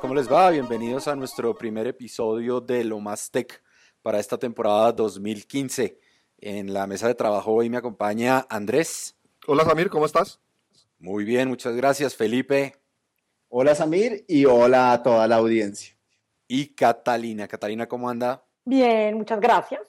[0.00, 0.48] ¿cómo les va?
[0.50, 3.60] Bienvenidos a nuestro primer episodio de Lo Más Tech
[4.00, 5.98] para esta temporada 2015.
[6.38, 9.16] En la mesa de trabajo hoy me acompaña Andrés.
[9.44, 10.38] Hola Samir, ¿cómo estás?
[11.00, 12.14] Muy bien, muchas gracias.
[12.14, 12.76] Felipe.
[13.48, 15.96] Hola Samir y hola a toda la audiencia.
[16.46, 17.48] Y Catalina.
[17.48, 18.46] Catalina, ¿cómo anda?
[18.64, 19.80] Bien, muchas gracias.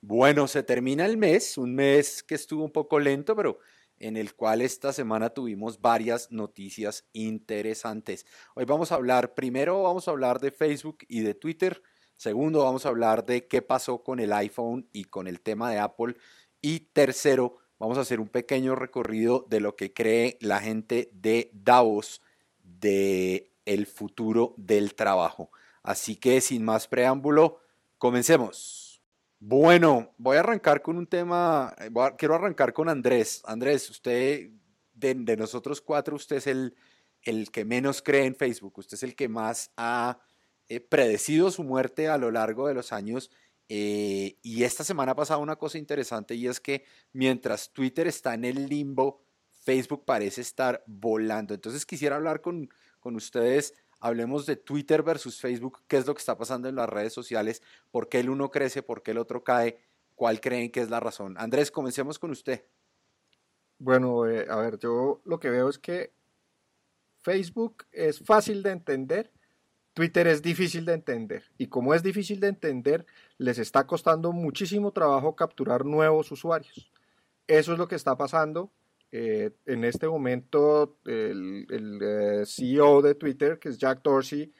[0.00, 3.58] Bueno, se termina el mes, un mes que estuvo un poco lento, pero
[4.00, 8.26] en el cual esta semana tuvimos varias noticias interesantes.
[8.54, 11.82] Hoy vamos a hablar, primero vamos a hablar de Facebook y de Twitter,
[12.16, 15.78] segundo vamos a hablar de qué pasó con el iPhone y con el tema de
[15.78, 16.16] Apple
[16.60, 21.50] y tercero vamos a hacer un pequeño recorrido de lo que cree la gente de
[21.52, 22.22] Davos
[22.62, 25.50] de el futuro del trabajo.
[25.82, 27.60] Así que sin más preámbulo,
[27.98, 28.79] comencemos.
[29.42, 33.40] Bueno, voy a arrancar con un tema, eh, quiero arrancar con Andrés.
[33.46, 34.50] Andrés, usted,
[34.92, 36.76] de, nosotros cuatro, usted es el,
[37.22, 40.20] el, que menos cree en Facebook, usted es el que más ha
[40.68, 43.30] eh, predecido su muerte a lo largo de los años.
[43.70, 48.34] Eh, y esta semana ha pasado una cosa interesante y es que mientras Twitter está
[48.34, 49.22] en el limbo,
[49.64, 51.54] Facebook parece estar volando.
[51.54, 52.68] Entonces quisiera hablar con,
[52.98, 56.88] con ustedes Hablemos de Twitter versus Facebook, qué es lo que está pasando en las
[56.88, 59.78] redes sociales, por qué el uno crece, por qué el otro cae,
[60.14, 61.36] cuál creen que es la razón.
[61.38, 62.64] Andrés, comencemos con usted.
[63.78, 66.12] Bueno, eh, a ver, yo lo que veo es que
[67.22, 69.30] Facebook es fácil de entender,
[69.92, 71.44] Twitter es difícil de entender.
[71.58, 73.06] Y como es difícil de entender,
[73.38, 76.90] les está costando muchísimo trabajo capturar nuevos usuarios.
[77.46, 78.70] Eso es lo que está pasando
[79.12, 81.66] eh, en este momento el,
[82.00, 84.52] eh, CEO de Twitter, que es Jack Dorsey,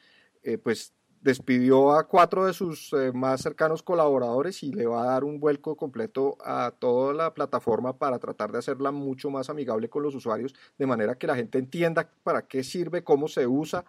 [0.43, 5.25] eh, pues despidió a cuatro de sus más cercanos colaboradores y le va a dar
[5.25, 10.03] un vuelco completo a toda la plataforma para tratar de hacerla mucho más amigable con
[10.03, 13.85] los usuarios, de manera que la gente entienda para qué sirve, cómo se usa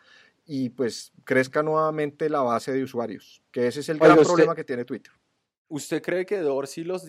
[0.46, 4.66] y pues crezca nuevamente la base de usuarios, que ese es el gran problema que
[4.66, 5.14] tiene Twitter.
[5.72, 7.06] ¿Usted cree que Dorsey los,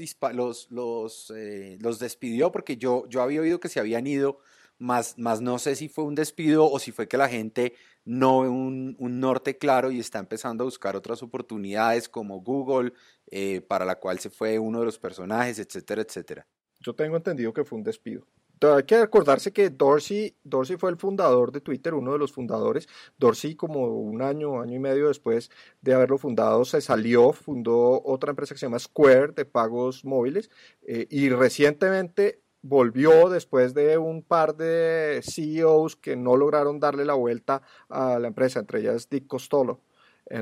[0.70, 2.52] los, eh, los, despidió?
[2.52, 4.38] Porque yo, yo había oído que se habían ido,
[4.78, 7.74] más, más no sé si fue un despido o si fue que la gente
[8.04, 12.92] no ve un, un norte claro y está empezando a buscar otras oportunidades como Google,
[13.32, 16.46] eh, para la cual se fue uno de los personajes, etcétera, etcétera.
[16.78, 18.24] Yo tengo entendido que fue un despido
[18.62, 22.88] hay que acordarse que Dorsey, Dorsey fue el fundador de Twitter, uno de los fundadores.
[23.18, 25.50] Dorsey, como un año, año y medio después
[25.80, 30.50] de haberlo fundado, se salió, fundó otra empresa que se llama Square de pagos móviles
[30.86, 37.14] eh, y recientemente volvió después de un par de CEOs que no lograron darle la
[37.14, 39.80] vuelta a la empresa, entre ellas Dick Costolo.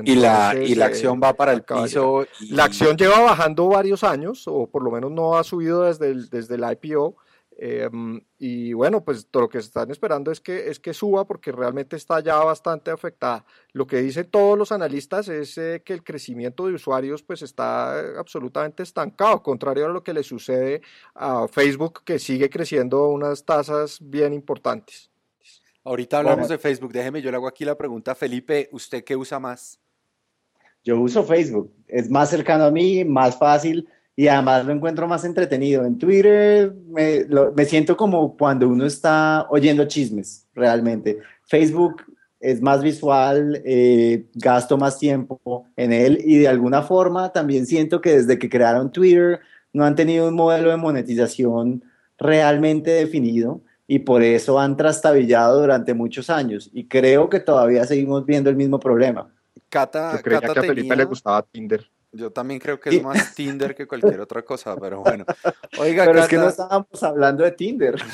[0.05, 2.25] y, la, y la acción va para el piso.
[2.51, 6.29] La acción lleva bajando varios años, o por lo menos no ha subido desde el,
[6.29, 7.17] desde el IPO.
[7.63, 11.51] Em, y bueno, pues todo lo que están esperando es que, es que suba porque
[11.51, 13.45] realmente está ya bastante afectada.
[13.71, 18.17] Lo que dicen todos los analistas es eh, que el crecimiento de usuarios pues está
[18.17, 20.81] absolutamente estancado, contrario a lo que le sucede
[21.13, 25.11] a Facebook que sigue creciendo a unas tasas bien importantes.
[25.83, 29.37] Ahorita hablamos de Facebook, déjeme, yo le hago aquí la pregunta, Felipe, ¿usted qué usa
[29.39, 29.79] más?
[30.83, 33.87] Yo uso Facebook, es más cercano a mí, más fácil
[34.21, 35.83] y además lo encuentro más entretenido.
[35.83, 41.17] En Twitter me, me, siento como cuando uno está oyendo chismes, realmente.
[41.45, 42.03] Facebook
[42.39, 47.99] es más visual, eh, gasto más tiempo en él y de alguna forma también siento
[47.99, 49.39] que desde que crearon Twitter
[49.73, 51.83] no han tenido un modelo de monetización
[52.19, 58.23] realmente definido y por eso han trastabillado durante muchos años y creo que todavía seguimos
[58.27, 59.33] viendo el mismo problema.
[59.67, 61.89] Cata, Yo creía que a Felipe le gustaba Tinder.
[62.13, 65.25] Yo también creo que es más Tinder que cualquier otra cosa, pero bueno.
[65.79, 67.95] Oiga, pero es que no estábamos hablando de Tinder.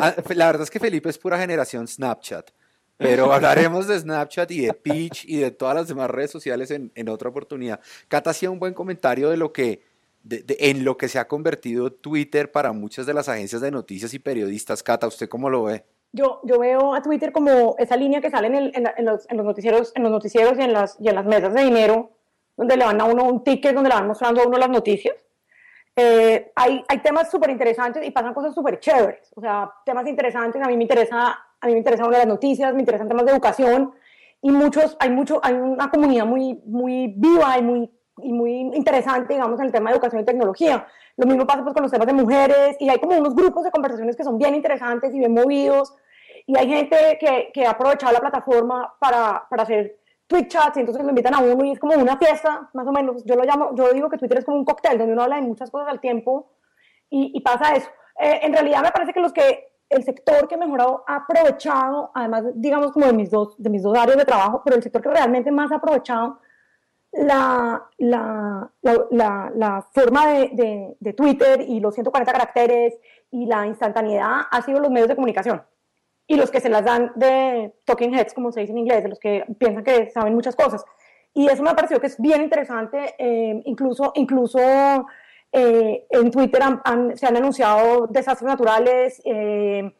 [0.00, 2.50] Ah, la verdad es que Felipe es pura generación Snapchat,
[2.96, 6.92] pero hablaremos de Snapchat y de Pitch y de todas las demás redes sociales en,
[6.94, 7.80] en otra oportunidad.
[8.06, 9.82] Cata hacía un buen comentario de lo que,
[10.22, 14.14] de, en lo que se ha convertido Twitter para muchas de las agencias de noticias
[14.14, 14.84] y periodistas.
[14.84, 15.84] Cata, ¿usted cómo lo ve?
[16.12, 19.36] Yo, yo veo a Twitter como esa línea que sale en, el, en, los, en
[19.36, 22.17] los, noticieros, en los noticieros y en las, y en las mesas de dinero
[22.58, 25.14] donde le van a uno un ticket, donde le van mostrando a uno las noticias.
[25.94, 29.32] Eh, hay, hay temas súper interesantes y pasan cosas súper chéveres.
[29.36, 30.60] O sea, temas interesantes.
[30.60, 33.24] A mí me interesa, a mí me interesan una de las noticias, me interesan temas
[33.26, 33.92] de educación
[34.42, 39.34] y muchos, hay mucho, hay una comunidad muy, muy viva y muy, y muy interesante,
[39.34, 40.84] digamos, en el tema de educación y tecnología.
[41.16, 43.70] Lo mismo pasa pues, con los temas de mujeres y hay como unos grupos de
[43.70, 45.94] conversaciones que son bien interesantes y bien movidos
[46.44, 50.80] y hay gente que, que ha aprovechado la plataforma para, para hacer Twitch chats y
[50.80, 53.24] entonces lo invitan a uno y es como una fiesta, más o menos.
[53.24, 55.42] Yo lo llamo, yo digo que Twitter es como un cóctel donde uno habla de
[55.42, 56.52] muchas cosas al tiempo
[57.10, 57.88] y, pasa eso.
[58.20, 62.44] Eh, en realidad me parece que los que el sector que mejor ha aprovechado, además,
[62.54, 65.08] digamos, como de mis dos, de mis dos áreas de trabajo, pero el sector que
[65.08, 66.38] realmente más ha aprovechado
[67.12, 72.98] la, la, la, la forma de, de, Twitter y los 140 caracteres
[73.30, 75.62] y la instantaneidad ha sido los medios de comunicación.
[76.28, 79.08] Y los que se las dan de talking heads, como se dice en inglés, de
[79.08, 80.84] los que piensan que saben muchas cosas.
[81.34, 84.60] Y eso me ha parecido que es bien interesante, eh, incluso, incluso
[85.52, 86.62] eh, en Twitter
[87.14, 89.20] se han anunciado desastres naturales.
[89.24, 89.94] Eh,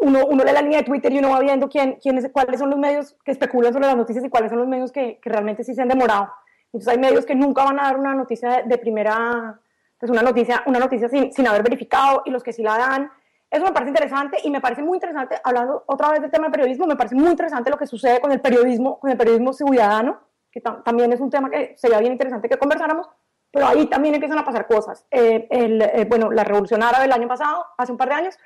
[0.00, 2.70] uno, uno, lee la línea de Twitter y uno va viendo quién, quién cuáles son
[2.70, 5.64] los medios que especulan sobre las noticias y cuáles son los medios que, que, realmente
[5.64, 6.30] sí se han demorado.
[6.66, 9.58] Entonces hay medios que nunca van a dar una noticia de, primera,
[9.98, 13.10] pues una noticia, una noticia sin, sin, haber verificado y los que sí la dan.
[13.50, 16.52] Eso me parece interesante y me parece muy interesante, hablando otra vez del tema del
[16.52, 20.20] periodismo, me parece muy interesante lo que sucede con el periodismo, con el periodismo ciudadano,
[20.50, 23.08] que también es un tema que sería bien interesante que conversáramos,
[23.50, 25.06] pero ahí también empiezan a pasar cosas.
[25.10, 28.38] Eh, el, eh, bueno, la revolución árabe del año pasado, hace un par de años,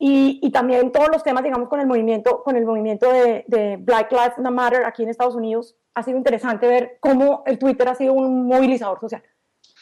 [0.00, 4.38] y, también todos los temas, digamos, con el movimiento, con el movimiento de, Black Lives
[4.38, 8.46] Matter aquí en Estados Unidos, ha sido interesante ver cómo el Twitter ha sido un
[8.46, 9.22] movilizador social.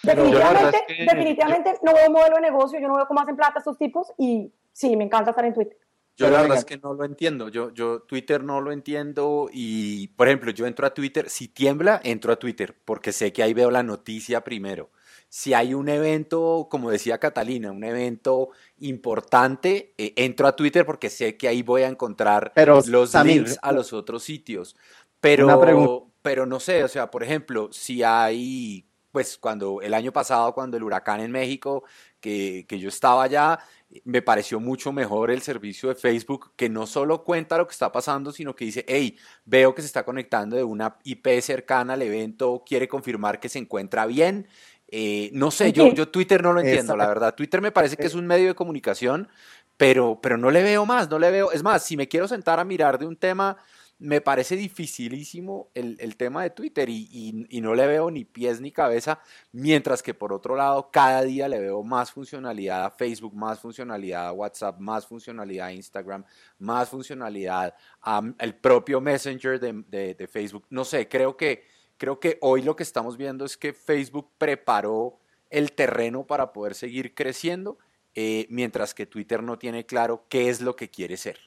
[0.02, 3.78] Definitivamente, definitivamente no veo un modelo de negocio, yo no veo cómo hacen plata estos
[3.78, 5.76] tipos y sí, me encanta estar en Twitter.
[6.16, 7.50] Yo la verdad es que no lo entiendo.
[7.50, 12.00] Yo, yo Twitter no lo entiendo y, por ejemplo, yo entro a Twitter, si tiembla,
[12.04, 14.90] entro a Twitter porque sé que ahí veo la noticia primero.
[15.28, 21.10] Si hay un evento, como decía Catalina, un evento importante, eh, entro a Twitter porque
[21.10, 22.52] sé que ahí voy a encontrar
[22.87, 24.76] los links a los otros sitios.
[25.20, 28.87] Pero, pero no sé, o sea, por ejemplo, si hay,
[29.17, 31.85] pues cuando el año pasado, cuando el huracán en México,
[32.21, 33.59] que, que yo estaba allá,
[34.05, 37.91] me pareció mucho mejor el servicio de Facebook que no solo cuenta lo que está
[37.91, 39.17] pasando, sino que dice, hey,
[39.47, 43.59] veo que se está conectando de una IP cercana al evento, quiere confirmar que se
[43.59, 44.49] encuentra bien.
[44.89, 47.35] Eh, no sé, yo, yo Twitter no lo entiendo, la verdad.
[47.35, 49.31] Twitter me parece que es un medio de comunicación,
[49.79, 51.53] pero, pero no le veo más, no le veo.
[51.53, 53.57] Es más, si me quiero sentar a mirar de un tema
[53.98, 58.60] me parece dificilísimo el, el tema de Twitter y, y, no le veo ni pies
[58.60, 59.20] ni cabeza,
[59.52, 64.26] mientras que por otro lado cada día le veo más funcionalidad a Facebook, más funcionalidad
[64.28, 66.25] a WhatsApp, más funcionalidad a Instagram,
[66.58, 70.66] más funcionalidad al propio Messenger de, de, de, Facebook.
[70.69, 71.64] No sé, creo que,
[71.96, 76.75] creo que hoy lo que estamos viendo es que Facebook preparó el terreno para poder
[76.75, 77.78] seguir creciendo,
[78.14, 81.38] eh, mientras que Twitter no tiene claro qué es lo que quiere ser.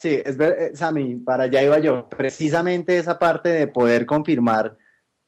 [0.00, 2.08] Sí, es ver, eh, para allá iba yo.
[2.08, 4.78] Precisamente esa parte de poder confirmar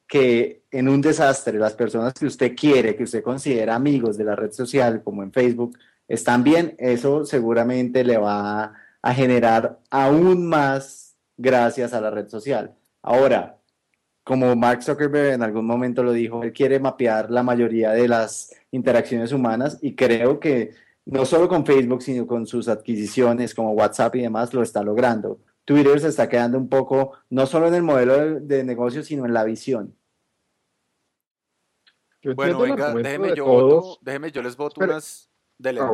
[0.07, 4.35] que en un desastre las personas que usted quiere, que usted considera amigos de la
[4.35, 5.77] red social, como en Facebook,
[6.07, 12.75] están bien, eso seguramente le va a generar aún más gracias a la red social.
[13.03, 13.59] Ahora,
[14.23, 18.55] como Mark Zuckerberg en algún momento lo dijo, él quiere mapear la mayoría de las
[18.71, 20.71] interacciones humanas y creo que
[21.05, 25.39] no solo con Facebook, sino con sus adquisiciones como WhatsApp y demás, lo está logrando.
[25.65, 29.33] Twitter se está quedando un poco, no solo en el modelo de, negocio, sino en
[29.33, 29.95] la visión.
[32.35, 35.93] bueno, venga, déjeme yo, déjeme, yo les voto unas de ah,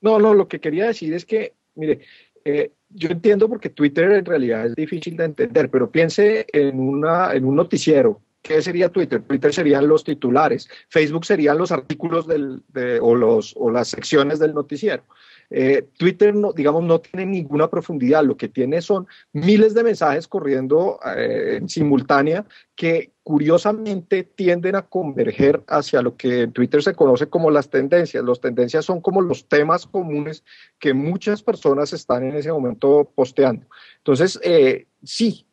[0.00, 2.00] No, no, lo que quería decir es que, mire,
[2.44, 7.34] eh, yo entiendo porque Twitter en realidad es difícil de entender, pero piense en, una,
[7.34, 9.20] en un noticiero ¿Qué sería Twitter?
[9.20, 12.62] Twitter serían los titulares, Facebook serían los artículos del,
[13.02, 15.04] o, los, o las secciones del noticiero.
[15.50, 20.26] Eh, Twitter, no, digamos, no tiene ninguna profundidad, lo que tiene son miles de mensajes
[20.26, 26.94] corriendo eh, en simultánea que curiosamente tienden a converger hacia lo que en Twitter se
[26.94, 28.24] conoce como las tendencias.
[28.24, 30.42] Las tendencias son como los temas comunes
[30.78, 33.66] que muchas personas están en ese momento posteando.
[33.98, 35.47] Entonces, eh, sí,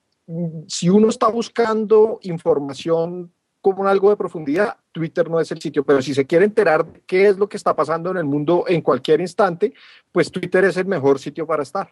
[0.68, 6.02] si uno está buscando información como algo de profundidad, Twitter no es el sitio, pero
[6.02, 8.82] si se quiere enterar de qué es lo que está pasando en el mundo en
[8.82, 9.74] cualquier instante,
[10.12, 11.90] pues Twitter es el mejor sitio para estar.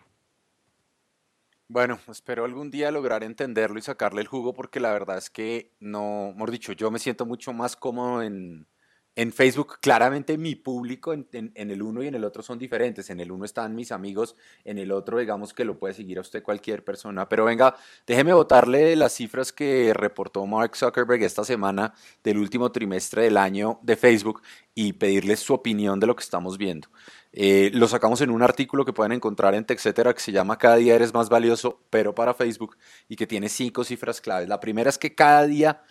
[1.68, 5.72] Bueno, espero algún día lograr entenderlo y sacarle el jugo porque la verdad es que
[5.80, 8.68] no, mejor dicho, yo me siento mucho más cómodo en,
[9.16, 13.12] en Facebook, claramente mi público en, el uno y en el otro son diferentes.
[13.12, 16.22] En el uno están mis amigos, en el otro digamos que lo puede seguir a
[16.22, 17.30] usted cualquier persona.
[17.30, 17.76] Pero venga,
[18.08, 21.94] déjeme botarle las cifras que reportó Mark Zuckerberg esta semana
[22.24, 24.42] del último trimestre del año de Facebook
[24.74, 26.88] y pedirles su opinión de lo que estamos viendo.
[27.36, 30.76] Eh, lo sacamos en un artículo que pueden encontrar en TechCetera que se llama Cada
[30.76, 32.78] día eres más valioso, pero para Facebook,
[33.08, 34.48] y que tiene cinco cifras claves.
[34.48, 35.84] La primera es que cada día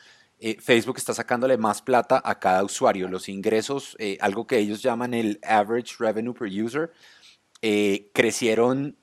[0.44, 3.06] eh, Facebook está sacándole más plata a cada usuario.
[3.06, 6.90] Los ingresos, eh, algo que ellos llaman el average revenue per user,
[7.62, 8.96] eh, crecieron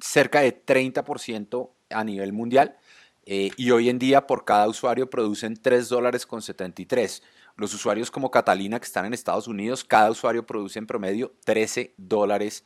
[0.00, 2.78] cerca de 30% a nivel mundial
[3.24, 7.22] y hoy en día por cada usuario producen 3 dólares con 73.
[7.56, 11.94] Los usuarios como Catalina que están en Estados Unidos, cada usuario produce en promedio 13
[11.98, 12.64] dólares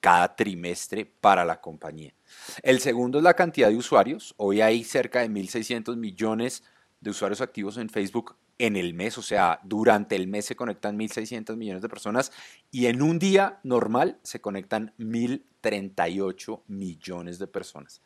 [0.00, 2.14] cada trimestre para la compañía.
[2.62, 4.34] El segundo es la cantidad de usuarios.
[4.38, 6.62] Hoy hay cerca de 1.600 millones
[7.06, 10.98] de usuarios activos en Facebook en el mes, o sea, durante el mes se conectan
[10.98, 12.32] 1.600 millones de personas
[12.70, 18.02] y en un día normal se conectan 1.038 millones de personas.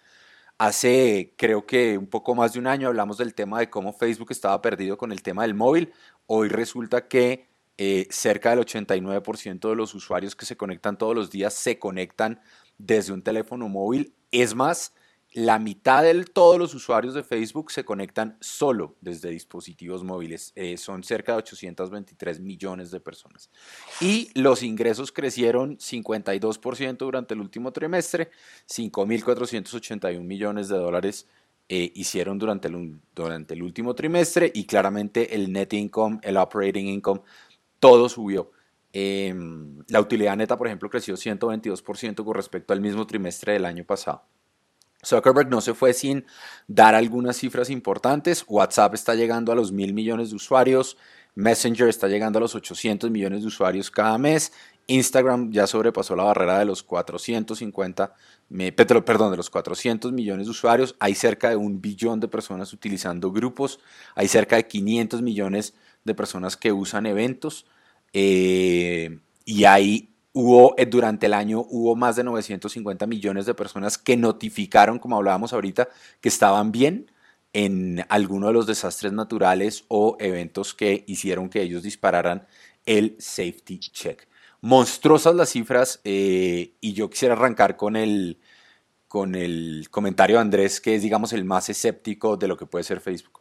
[0.58, 4.32] Hace creo que un poco más de un año hablamos del tema de cómo Facebook
[4.32, 5.92] estaba perdido con el tema del móvil.
[6.26, 11.30] Hoy resulta que eh, cerca del 89% de los usuarios que se conectan todos los
[11.30, 12.40] días se conectan
[12.76, 14.14] desde un teléfono móvil.
[14.32, 14.92] Es más,
[15.32, 20.52] la mitad de todos los usuarios de Facebook se conectan solo desde dispositivos móviles.
[20.56, 23.50] Eh, son cerca de 823 millones de personas.
[24.00, 28.30] Y los ingresos crecieron 52% durante el último trimestre,
[28.68, 31.26] 5.481 millones de dólares
[31.68, 33.00] eh, hicieron durante el,
[33.48, 37.20] el último trimestre y claramente el net income, el operating income,
[37.78, 38.50] todo subió.
[38.92, 43.84] Em, la utilidad neta, por ejemplo, creció 122% con respecto al mismo trimestre del año
[43.84, 44.24] pasado.
[45.04, 46.26] Zuckerberg no se fue sin
[46.68, 48.44] dar algunas cifras importantes.
[48.46, 50.96] WhatsApp está llegando a los mil millones de usuarios.
[51.34, 54.52] Messenger está llegando a los 800 millones de usuarios cada mes.
[54.86, 58.14] Instagram ya sobrepasó la barrera de los 450,
[59.04, 60.96] perdón, de los 400 millones de usuarios.
[60.98, 63.78] Hay cerca de un billón de personas utilizando grupos.
[64.16, 67.66] Hay cerca de 500 millones de personas que usan eventos.
[68.12, 73.98] Eh, y hay Hubo, eh, durante el año hubo más de 950 millones de personas
[73.98, 75.88] que notificaron, como hablábamos ahorita,
[76.20, 77.10] que estaban bien
[77.52, 82.46] en alguno de los desastres naturales o eventos que hicieron que ellos dispararan
[82.86, 84.28] el safety check.
[84.60, 88.38] Monstruosas las cifras eh, y yo quisiera arrancar con el,
[89.08, 92.84] con el comentario de Andrés, que es, digamos, el más escéptico de lo que puede
[92.84, 93.40] ser Facebook.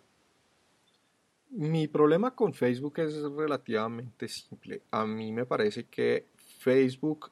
[1.52, 4.84] Mi problema con Facebook es relativamente simple.
[4.92, 6.28] A mí me parece que
[6.60, 7.32] Facebook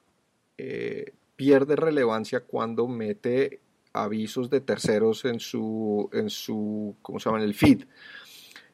[0.57, 3.59] eh, pierde relevancia cuando mete
[3.91, 7.39] avisos de terceros en su, en su ¿cómo se llama?
[7.39, 7.83] En el feed.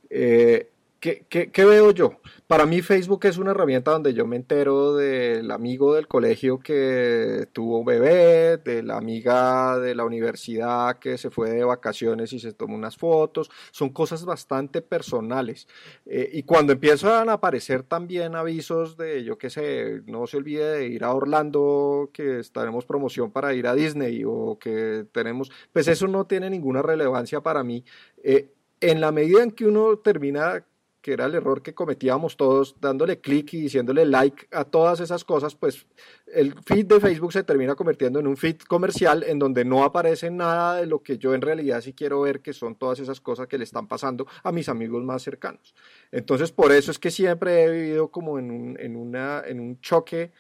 [0.10, 0.70] Eh,
[1.04, 2.22] ¿Qué, veo yo?
[2.48, 7.50] Para mí Facebook es una herramienta donde yo me entero del amigo del colegio que
[7.52, 12.40] tuvo un bebé, de la amiga de la universidad que se fue de vacaciones y
[12.40, 13.52] se tomó unas fotos.
[13.72, 15.68] Son cosas bastante personales.
[16.06, 20.78] Eh, y cuando empiezan a aparecer también avisos de, yo qué sé, no se olvide
[20.78, 25.90] de ir a Orlando, que estaremos promoción para ir a Disney o que tenemos, pues
[25.90, 27.84] eso no tiene ninguna relevancia para mí.
[28.24, 30.66] Eh, en la medida en que uno termina
[31.04, 35.26] que era el error que cometíamos todos, dándole clic y diciéndole like a todas esas
[35.26, 35.86] cosas, pues
[36.28, 40.32] el feed de Facebook se termina convirtiendo en un feed comercial en donde no aparece
[40.32, 43.48] nada de lo que yo en realidad sí quiero ver, que son todas esas cosas
[43.48, 45.76] que le están pasando a mis amigos más cercanos.
[46.10, 49.82] Entonces, por eso es que siempre he vivido como en un, en una, en un
[49.82, 50.32] choque.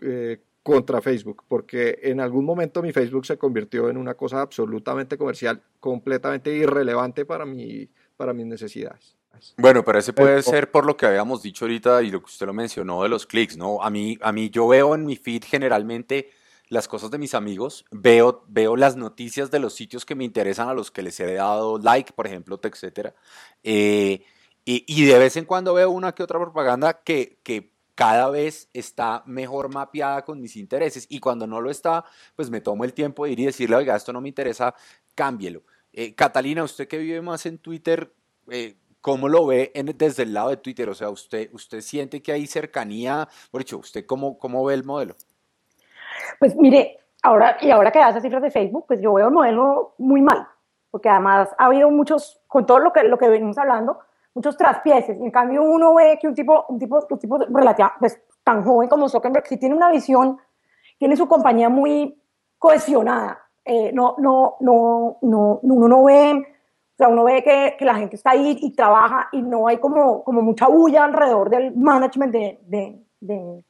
[0.00, 5.18] Eh, contra Facebook, porque en algún momento mi Facebook se convirtió en una cosa absolutamente
[5.18, 9.16] comercial, completamente irrelevante para, mi, para mis necesidades.
[9.56, 12.46] Bueno, pero ese puede ser por lo que habíamos dicho ahorita y lo que usted
[12.46, 13.82] lo mencionó de los clics, ¿no?
[13.82, 16.30] A mí, a mí yo veo en mi feed generalmente
[16.68, 20.68] las cosas de mis amigos, veo, veo las noticias de los sitios que me interesan,
[20.68, 23.14] a los que les he dado like, por ejemplo, etcétera.
[23.62, 24.24] Eh,
[24.64, 28.68] y, y, de vez en cuando veo una que otra propaganda que, que cada vez
[28.72, 32.94] está mejor mapeada con mis intereses y cuando no lo está, pues me tomo el
[32.94, 34.74] tiempo de ir y decirle, oiga, esto no me interesa,
[35.14, 35.62] cámbielo.
[35.92, 38.14] Eh, Catalina, usted que vive más en Twitter,
[38.50, 40.88] eh, ¿Cómo lo ve desde el lado de Twitter?
[40.88, 43.28] O sea, ¿usted, usted siente que hay cercanía?
[43.50, 45.16] Por hecho, ¿usted cómo, cómo ve el modelo?
[46.38, 49.34] Pues mire, ahora, y ahora que da esas cifras de Facebook, pues yo veo el
[49.34, 50.46] modelo muy mal,
[50.88, 53.98] porque además ha habido muchos, con todo lo que, lo que venimos hablando,
[54.34, 55.20] muchos traspieces.
[55.20, 58.88] En cambio, uno ve que un tipo, un tipo, un tipo relativa, pues, tan joven
[58.88, 60.38] como Zuckerberg, sí tiene una visión,
[60.96, 62.16] tiene su compañía muy
[62.56, 63.40] cohesionada.
[63.64, 66.51] Eh, no, no, no, no, uno no ve
[67.02, 70.22] sea, uno ve que, que, la gente está ahí y trabaja y no hay como,
[70.24, 72.58] como mucha bulla alrededor del management de,
[73.20, 73.64] de,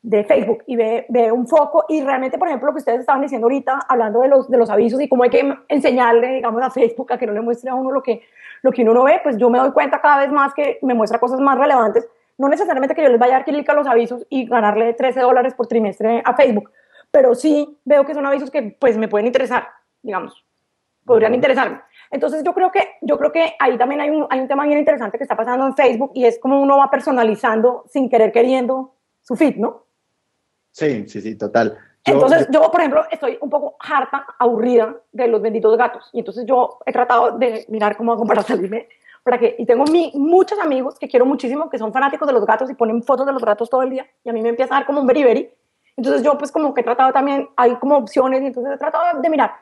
[0.00, 3.22] de, Facebook y ve, ve, un foco y realmente, por ejemplo, lo que ustedes estaban
[3.22, 6.70] diciendo ahorita, hablando de los, de los avisos y cómo hay que enseñarle, digamos, a
[6.70, 8.22] Facebook a que no le muestre a uno lo que,
[8.62, 10.94] lo que uno no ve, pues yo me doy cuenta cada vez más que me
[10.94, 12.08] muestra cosas más relevantes.
[12.38, 15.20] No necesariamente que yo les vaya a dar clic a los avisos y ganarle 13
[15.20, 16.70] dólares por trimestre a Facebook,
[17.10, 19.68] pero sí veo que son avisos que pues me pueden interesar,
[20.02, 20.44] digamos,
[21.04, 21.80] podrían interesarme.
[22.10, 24.78] Entonces yo creo que, yo creo que ahí también hay un, hay un tema bien
[24.78, 28.94] interesante que está pasando en Facebook y es como uno va personalizando sin querer queriendo
[29.22, 29.86] su feed, ¿no?
[30.72, 31.78] Sí, sí, sí, total.
[32.04, 36.10] entonces yo, por ejemplo, estoy un poco harta, aburrida de los benditos gatos.
[36.12, 38.88] Y entonces yo he tratado de mirar cómo hago para salirme,
[39.22, 42.44] para que, y tengo mi, muchos amigos que quiero muchísimo, que son fanáticos de los
[42.44, 44.74] gatos y ponen fotos de los gatos todo el día, y a mí me empieza
[44.74, 45.50] a dar como un beriberi.
[45.96, 49.20] Entonces yo pues como que he tratado también, hay como opciones, y entonces he tratado
[49.20, 49.52] de mirar.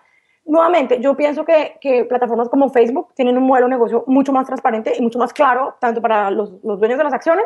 [0.44, 4.46] Nuevamente, yo pienso que, que plataformas como Facebook tienen un modelo de negocio mucho más
[4.46, 7.44] transparente y mucho más claro, tanto para los, los dueños de las acciones,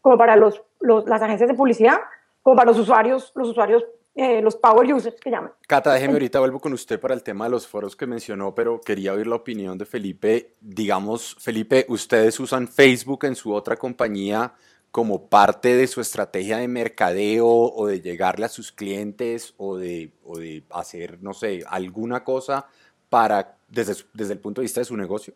[0.00, 1.98] como para los, los, las agencias de publicidad,
[2.42, 3.84] como para los usuarios, los usuarios
[4.20, 5.52] eh, los power users que llaman.
[5.68, 8.80] Cata, déjeme ahorita vuelvo con usted para el tema de los foros que mencionó, pero
[8.80, 10.56] quería oír la opinión de Felipe.
[10.60, 14.54] Digamos, Felipe, ustedes usan Facebook en su otra compañía
[14.90, 20.12] como parte de su estrategia de mercadeo o de llegarle a sus clientes o de,
[20.70, 22.66] hacer, no sé, alguna cosa
[23.08, 25.34] para, desde, desde el punto de vista de su negocio.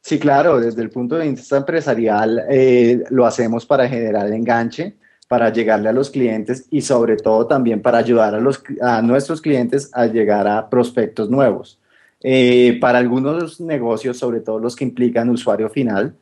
[0.00, 4.96] Sí, claro, desde el punto de vista empresarial eh, lo hacemos para generar enganche
[5.28, 9.40] para llegarle a los clientes y sobre todo también para ayudar a, los, a nuestros
[9.40, 11.80] clientes a llegar a prospectos nuevos.
[12.22, 16.14] Eh, para algunos negocios, sobre todo los que implican usuario final,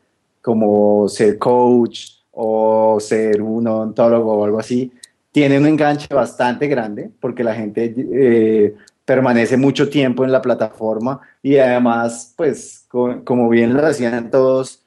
[0.42, 4.92] como ser coach o ser un odontólogo o algo así,
[5.32, 8.74] tienen un enganche bastante grande porque la gente eh,
[9.04, 14.84] permanece mucho tiempo en la plataforma y además, pues, como bien lo decían todos,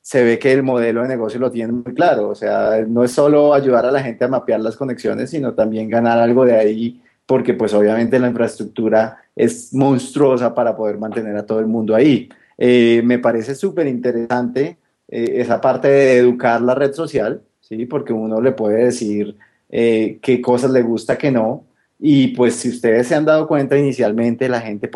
[0.00, 2.28] se ve que el modelo de negocio lo tiene muy claro.
[2.28, 5.88] O sea, no es solo ayudar a la gente a mapear las conexiones, sino también
[5.88, 11.46] ganar algo de ahí, porque pues obviamente la infraestructura es monstruosa para poder mantener a
[11.46, 12.28] todo el mundo ahí.
[12.58, 14.76] Eh, me parece súper interesante
[15.14, 17.86] eh, esa parte de educar la red social, ¿sí?
[17.86, 19.36] porque uno le puede decir
[19.68, 21.64] eh, qué cosas le gusta, qué no.
[22.00, 24.90] Y pues si ustedes se han dado cuenta inicialmente, la gente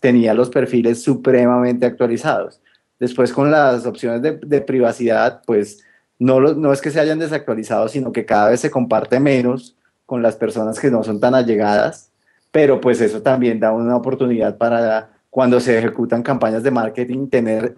[0.00, 2.60] tenía los perfiles supremamente actualizados.
[2.98, 5.84] Después con las opciones de, privacidad, pues
[6.18, 9.76] no, no es que se hayan desactualizado, sino que cada vez se comparte menos
[10.06, 12.10] con las personas que no son tan allegadas,
[12.50, 17.76] pero pues eso también da una oportunidad para cuando se ejecutan campañas de marketing tener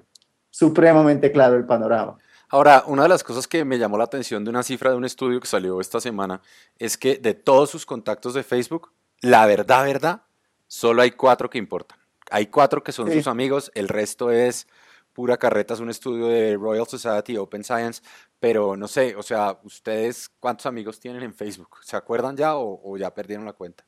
[0.55, 2.17] supremamente claro el panorama.
[2.49, 5.05] Ahora, una de las cosas que me llamó la atención de una cifra de un
[5.05, 6.41] estudio que salió esta semana
[6.79, 10.23] es que de todos sus contactos de Facebook, la verdad, verdad,
[10.69, 11.99] solo hay cuatro que importan.
[12.31, 14.69] Hay cuatro que son sus amigos, el resto es
[15.13, 18.01] pura carreta, es un estudio de Royal Society Open Science,
[18.39, 21.79] pero no sé, o sea, ¿ustedes cuántos amigos tienen en Facebook?
[21.83, 23.85] ¿Se acuerdan ya o, ya perdieron la cuenta?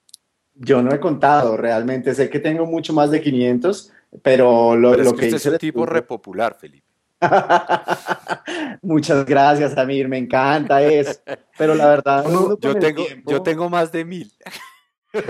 [0.56, 5.14] Yo no he contado realmente, sé que tengo mucho más de 500, pero lo, lo
[5.14, 6.86] que, usted es un tipo repopular, Felipe.
[8.82, 11.20] Muchas gracias, Amir, me encanta eso.
[11.56, 12.24] Pero la verdad,
[12.60, 14.32] yo, tengo, yo tengo más de mil.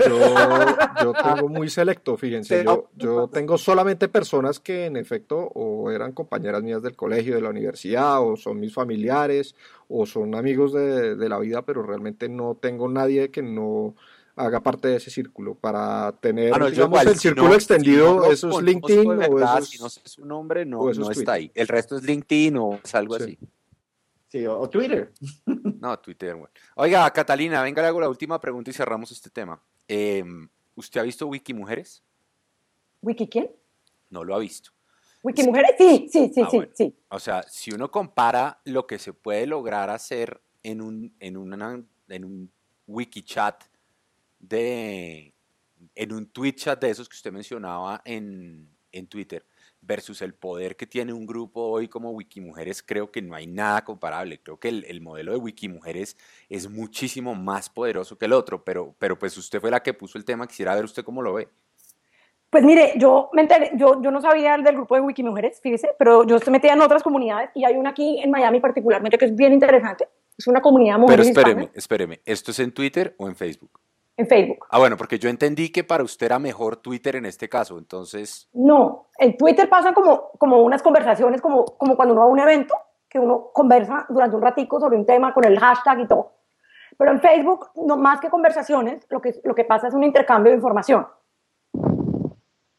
[0.05, 6.11] Yo, tengo muy selecto, fíjense, yo, yo tengo solamente personas que en efecto o eran
[6.11, 9.55] compañeras mías del colegio, de la universidad, o son mis familiares,
[9.87, 13.95] o son amigos de, la vida, pero realmente no tengo nadie que no
[14.37, 19.09] haga parte de ese círculo para tener ah, digamos, el círculo extendido, eso es LinkedIn
[19.09, 21.51] o eso si no sé su nombre, no, no está ahí.
[21.53, 23.37] El resto es LinkedIn o es algo así.
[24.27, 25.11] Sí, o, Twitter.
[25.79, 26.49] No, Twitter, bueno.
[26.75, 29.61] Oiga, Catalina, venga, le hago la última pregunta y cerramos este tema.
[29.87, 32.03] Em, ¿Usted ha visto Wikimujeres?
[33.01, 33.51] ¿Wiki quién?
[34.09, 34.71] No lo ha visto.
[35.23, 35.71] ¿Wikimujeres?
[35.77, 36.95] Sí, sí, sí, ah, sí, sí.
[37.09, 41.83] O sea, si uno compara lo que se puede lograr hacer en un, en una,
[42.09, 42.51] en un
[42.87, 43.63] WikiChat
[44.39, 45.33] de,
[45.95, 49.45] en un tweet chat de esos que usted mencionaba en, en Twitter,
[49.81, 53.83] versus el poder que tiene un grupo hoy como Wikimujeres, creo que no hay nada
[53.83, 54.39] comparable.
[54.39, 56.17] Creo que el, modelo de Wikimujeres
[56.49, 60.17] es muchísimo más poderoso que el otro, pero, pero pues usted fue la que puso
[60.17, 61.47] el tema, quisiera ver usted cómo lo ve.
[62.49, 66.25] Pues mire, yo me enteré, yo, yo no sabía del grupo de Wikimujeres, fíjese, pero
[66.25, 69.35] yo estoy metida en otras comunidades y hay una aquí en Miami particularmente que es
[69.35, 70.07] bien interesante.
[70.37, 73.79] Es una comunidad muy Pero espéreme, espéreme, ¿esto es en Twitter o en Facebook?
[74.17, 74.65] En Facebook.
[74.71, 78.49] Ah, bueno, porque yo entendí que para usted era mejor Twitter en este caso, entonces...
[78.51, 82.39] No, en Twitter pasan como, como unas conversaciones, como, como cuando uno va a un
[82.39, 82.73] evento,
[83.07, 86.31] que uno conversa durante un ratico sobre un tema con el hashtag y todo.
[86.97, 90.51] Pero en Facebook, no más que conversaciones, lo que, lo que pasa es un intercambio
[90.51, 91.07] de información.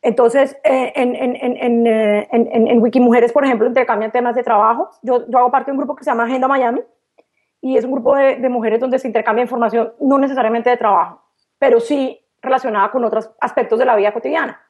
[0.02, 4.90] Entonces, eh, en, en, en, eh, en, en, Wikimujeres, por ejemplo, intercambian temas de trabajo.
[5.02, 6.80] Yo, yo hago parte de un grupo que se llama Agenda Miami
[7.60, 11.20] y es un grupo de, de mujeres donde se intercambia información, no necesariamente de trabajo,
[11.58, 14.60] pero sí relacionada con otros aspectos de la vida cotidiana.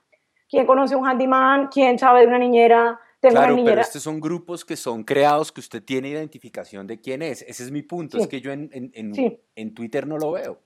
[0.48, 1.68] ¿Quién conoce un handyman?
[1.68, 2.98] ¿Quién sabe de una niñera?
[3.20, 3.74] Tengo claro, una niñera.
[3.77, 7.42] pero estos son grupos que son creados que usted tiene identificación de quién es.
[7.42, 10.61] Ese es mi punto, es que yo en, en, en, en, Twitter no lo veo.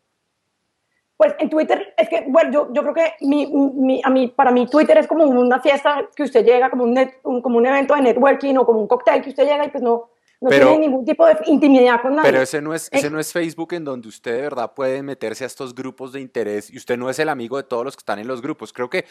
[1.16, 4.50] Pues en Twitter, es que, bueno, yo, yo creo que mi, mi, a mí, para
[4.50, 7.94] mí Twitter es como una fiesta que usted llega, como un, un, como un evento
[7.94, 10.10] de networking o como un cóctel que usted llega y pues no,
[10.42, 12.30] no pero, tiene ningún tipo de intimidad con nadie.
[12.30, 15.44] Pero ese no, es, ese no es Facebook en donde usted de verdad puede meterse
[15.44, 18.00] a estos grupos de interés y usted no es el amigo de todos los que
[18.00, 18.72] están en los grupos.
[18.72, 19.04] Creo que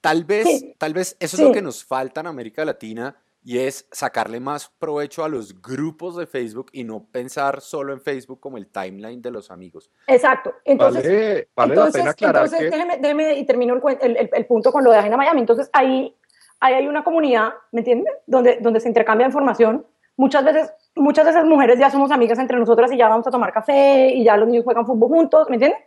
[0.00, 3.86] tal vez, tal vez eso es lo que nos falta en América Latina y es
[3.90, 8.56] sacarle más provecho a los grupos de Facebook y no pensar solo en Facebook como
[8.56, 9.90] el timeline de los amigos.
[10.06, 10.52] Exacto.
[10.64, 12.76] Entonces, vale, vale entonces, la pena aclarar entonces que...
[12.76, 15.40] déjeme, déjeme y termino el, el- el- el punto con lo de Agenda Miami.
[15.40, 16.14] Entonces, ahí,
[16.60, 18.12] ahí hay una comunidad, ¿me entiendes?
[18.26, 19.86] Donde, donde se intercambia información.
[20.16, 23.30] Muchas veces, muchas de esas mujeres ya somos amigas entre nosotras y ya vamos a
[23.30, 25.80] tomar café y ya los niños juegan fútbol juntos, ¿me entiendes?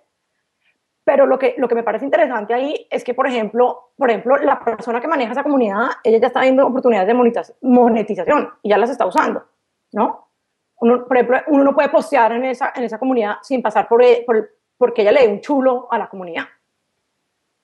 [1.04, 4.38] Pero lo que, lo que me parece interesante ahí es que, por ejemplo, por ejemplo,
[4.38, 8.70] la persona que maneja esa comunidad, ella ya está viendo oportunidades de monetiz- monetización y
[8.70, 9.46] ya las está usando,
[9.92, 10.30] ¿no?
[10.78, 14.02] Uno, por ejemplo, uno no puede postear en esa, en esa comunidad sin pasar por,
[14.04, 16.46] e- por- porque ella le dé un chulo a la comunidad.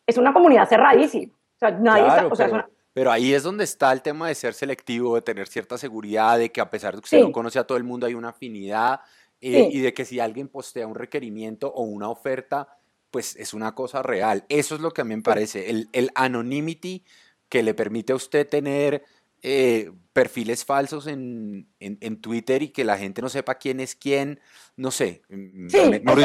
[0.06, 1.34] Es una comunidad cerradísima.
[1.34, 4.02] O sea, nadie Claro, está, o sea, es una- pero ahí es donde está el
[4.02, 7.18] tema de ser selectivo, de tener cierta seguridad, de que a pesar de que usted
[7.20, 7.24] Sí.
[7.24, 9.02] no conoce a todo el mundo, hay una afinidad
[9.40, 9.78] eh, Sí.
[9.78, 12.78] y de que si alguien postea un requerimiento o una oferta,
[13.10, 14.46] pues es una cosa real.
[14.50, 17.04] Eso es lo que a mí me parece, el, el anonymity
[17.50, 19.04] que le permite a usted tener
[19.42, 23.96] eh, perfiles falsos en, en- en Twitter y que la gente no sepa quién es
[23.96, 24.40] quién,
[24.76, 25.22] no sé.
[25.30, 26.16] mm, Sí, me- creo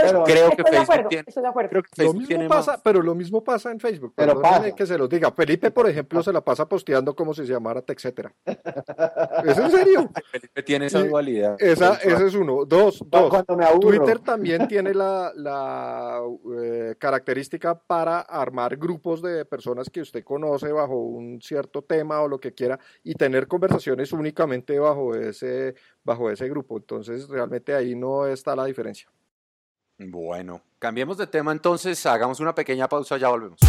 [0.51, 1.70] que de Facebook acuerdo, tiene, estoy de acuerdo.
[1.70, 4.12] creo que Lo Facebook mismo tiene pasa, más- pero lo mismo pasa en Facebook.
[4.16, 4.75] Pero pasa.
[4.75, 5.31] que se los diga.
[5.31, 8.35] Felipe, por ejemplo, se la pasa posteando como si se llamara etcétera.
[9.44, 10.11] ¿Es en serio?
[10.33, 11.57] Felipe tiene esa dualidad.
[11.61, 12.64] Esa, ese es uno.
[12.64, 13.44] Dos, dos.
[13.81, 16.20] Twitter también tiene la, la,
[16.61, 22.27] eh, característica para armar grupos de personas que usted conoce bajo un cierto tema o
[22.29, 23.75] lo que quiera y tener conversaciones
[24.12, 26.76] únicamente bajo ese, bajo ese grupo.
[26.78, 29.08] Entonces, realmente ahí no está la diferencia.
[29.98, 33.60] Bueno, cambiemos de tema entonces, hagamos una pequeña pausa, ya volvemos.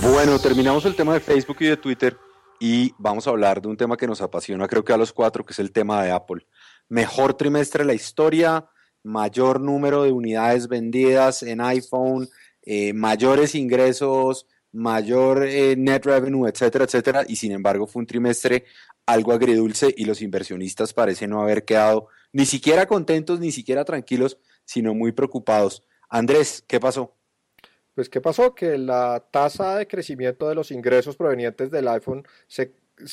[0.00, 2.16] Bueno, terminamos el tema de Facebook y de Twitter
[2.60, 5.44] y vamos a hablar de un tema que nos apasiona, creo que a los cuatro,
[5.44, 6.46] que es el tema de Apple.
[6.88, 8.68] Mejor trimestre de la historia,
[9.02, 12.28] mayor número de unidades vendidas en iPhone,
[12.62, 17.24] eh, mayores ingresos, mayor eh, net revenue, etcétera, etcétera.
[17.26, 18.64] Y sin embargo fue un trimestre
[19.06, 24.38] algo agridulce y los inversionistas parecen no haber quedado ni siquiera contentos, ni siquiera tranquilos,
[24.64, 25.82] sino muy preocupados.
[26.10, 27.17] Andrés, ¿qué pasó?
[27.98, 28.54] Pues, ¿qué pasó?
[28.54, 32.24] Que la tasa de crecimiento de los ingresos provenientes del iPhone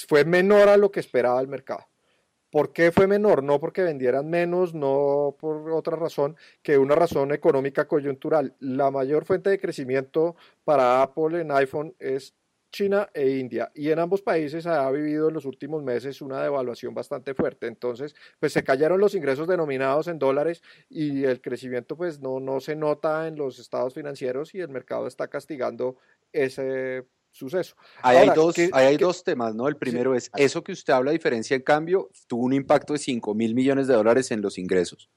[0.08, 1.88] fue menor a lo que esperaba el mercado.
[2.52, 3.42] ¿Por qué fue menor?
[3.42, 8.54] No porque vendieran menos, no por otra razón que una razón económica coyuntural.
[8.60, 12.36] La mayor fuente de crecimiento para Apple en iPhone es
[12.76, 13.72] China e India.
[13.74, 17.68] Y en ambos países ha vivido en los últimos meses una devaluación bastante fuerte.
[17.68, 22.60] Entonces, pues se cayeron los ingresos denominados en dólares y el crecimiento pues no, no
[22.60, 25.96] se nota en los estados financieros y el mercado está castigando
[26.34, 27.76] ese suceso.
[28.02, 29.70] Ahí hay, dos, ¿qué- ahí hay dos temas, ¿no?
[29.70, 33.34] El primero es eso que usted habla, diferencia en cambio, tuvo un impacto de 5
[33.34, 35.10] mil millones de dólares en los ingresos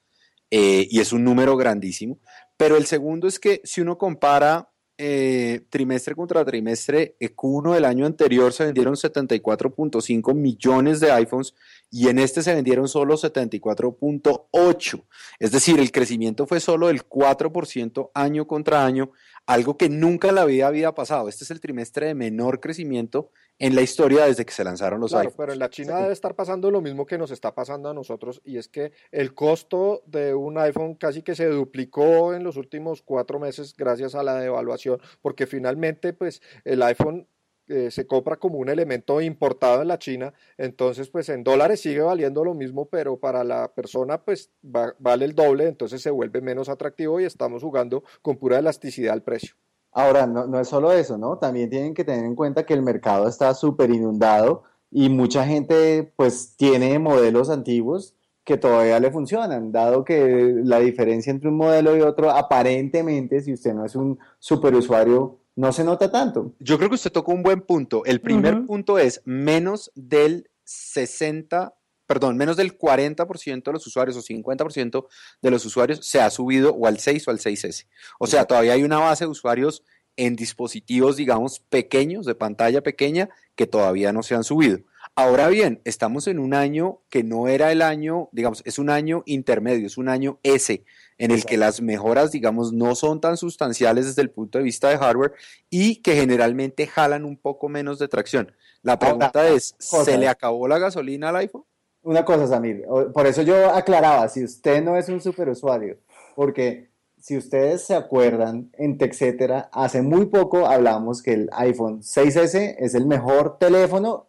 [0.50, 2.20] eh, y es un número grandísimo.
[2.56, 7.84] Pero el segundo es que si uno compara eh, trimestre contra trimestre, eh, Q1 del
[7.84, 11.54] año anterior se vendieron 74.5 millones de iPhones
[11.88, 15.04] y en este se vendieron solo 74.8.
[15.38, 19.12] Es decir, el crecimiento fue solo del 4% año contra año,
[19.48, 21.26] algo que nunca en la vida había pasado.
[21.26, 25.10] Este es el trimestre de menor crecimiento en la historia desde que se lanzaron los
[25.10, 25.36] Claro, iPhones.
[25.38, 28.42] pero en la China debe estar pasando lo mismo que nos está pasando a nosotros
[28.44, 33.00] y es que el costo de un iPhone casi que se duplicó en los últimos
[33.00, 37.26] cuatro meses gracias a la devaluación, porque finalmente pues el iPhone
[37.68, 42.00] eh, se compra como un elemento importado en la China, entonces pues en dólares sigue
[42.00, 46.40] valiendo lo mismo, pero para la persona pues va- vale el doble, entonces se vuelve
[46.40, 49.54] menos atractivo y estamos jugando con pura elasticidad al precio.
[49.92, 51.38] Ahora, no, no es solo eso, ¿no?
[51.38, 56.12] También tienen que tener en cuenta que el mercado está súper inundado y mucha gente
[56.16, 61.94] pues tiene modelos antiguos que todavía le funcionan, dado que la diferencia entre un modelo
[61.96, 66.54] y otro aparentemente, si usted no es un superusuario, no se nota tanto.
[66.60, 68.04] Yo creo que usted tocó un buen punto.
[68.04, 71.74] El primer punto es menos del 60,
[72.06, 75.08] perdón, menos del 40% de los usuarios o 50%
[75.42, 77.88] de los usuarios se ha subido o al 6 o al 6S.
[78.20, 79.82] O sea, todavía hay una base de usuarios
[80.16, 84.78] en dispositivos, digamos, pequeños, de pantalla pequeña, que todavía no se han subido.
[85.16, 89.24] Ahora bien, estamos en un año que no era el año, digamos, es un año
[89.26, 90.84] intermedio, es un año S,
[91.18, 94.88] en el que las mejoras, digamos, no son tan sustanciales desde el punto de vista
[94.88, 95.32] de hardware
[95.68, 98.52] y que generalmente jalan un poco menos de tracción.
[98.82, 100.04] La pregunta Ahora, es, cosa.
[100.04, 101.64] ¿se le acabó la gasolina al iPhone?
[102.02, 105.98] Una cosa, Samir, por eso yo aclaraba, si usted no es un superusuario,
[106.36, 106.88] porque
[107.20, 112.94] si ustedes se acuerdan, en TechCetera, hace muy poco hablamos que el iPhone 6S es
[112.94, 114.28] el mejor teléfono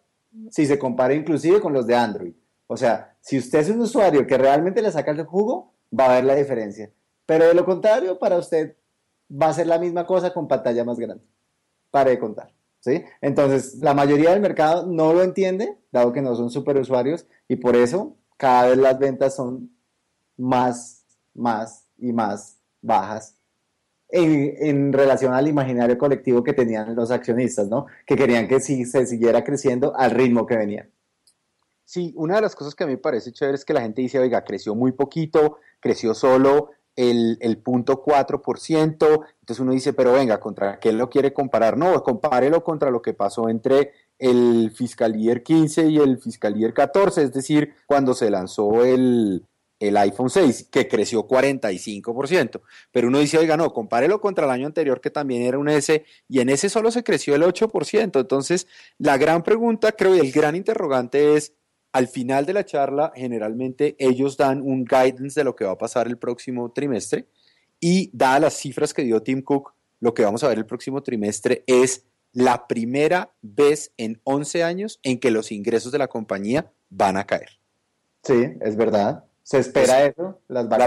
[0.50, 2.34] si se compara inclusive con los de Android.
[2.66, 6.14] O sea, si usted es un usuario que realmente le saca el jugo, va a
[6.14, 6.90] ver la diferencia.
[7.26, 8.76] Pero de lo contrario, para usted
[9.30, 11.24] va a ser la misma cosa con pantalla más grande.
[11.90, 12.52] Pare de contar.
[12.80, 13.04] ¿sí?
[13.20, 17.76] Entonces, la mayoría del mercado no lo entiende, dado que no son superusuarios, y por
[17.76, 19.70] eso cada vez las ventas son
[20.36, 23.36] más, más y más bajas
[24.12, 27.86] en, relación al imaginario colectivo que tenían los accionistas, ¿no?
[28.06, 30.88] Que querían que sí se siguiera creciendo al ritmo que venía.
[31.90, 34.00] Sí, una de las cosas que a mí me parece chévere es que la gente
[34.00, 40.12] dice, oiga, creció muy poquito, creció solo el, el punto 4%, entonces uno dice, pero
[40.12, 41.76] venga, ¿contra qué lo quiere comparar?
[41.76, 46.72] No, compárelo contra lo que pasó entre el fiscal year 15 y el fiscal year
[46.72, 49.44] 14, es decir, cuando se lanzó el,
[49.80, 52.60] el iPhone 6, que creció 45%.
[52.92, 56.04] Pero uno dice, oiga, no, compárelo contra el año anterior, que también era un S,
[56.28, 58.20] y en ese solo se creció el 8%.
[58.20, 61.54] Entonces, la gran pregunta, creo, y el gran interrogante es,
[61.92, 65.78] al final de la charla, generalmente ellos dan un guidance de lo que va a
[65.78, 67.26] pasar el próximo trimestre,
[67.80, 71.02] y dadas las cifras que dio Tim Cook, lo que vamos a ver el próximo
[71.02, 76.70] trimestre es la primera vez en 11 años en que los ingresos de la compañía
[76.90, 77.58] van a caer.
[78.22, 79.24] Sí, es verdad.
[79.42, 80.40] ¿Se espera eso?
[80.46, 80.78] Las la,